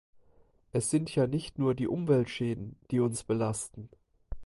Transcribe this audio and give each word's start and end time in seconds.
Es 0.71 0.89
sind 0.89 1.13
ja 1.13 1.27
nicht 1.27 1.59
nur 1.59 1.75
die 1.75 1.87
Umweltschäden, 1.87 2.75
die 2.89 2.99
uns 2.99 3.23
belasten. 3.23 3.87